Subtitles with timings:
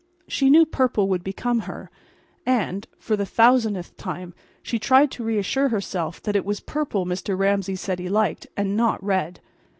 [0.27, 1.91] She knew purple would become her,
[2.43, 7.37] and—for the thousandth time she tried to assure herself that it was purple Mr.
[7.37, 9.41] Ramsay said he liked and not red.